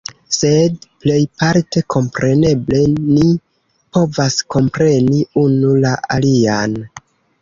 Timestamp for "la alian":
5.85-6.79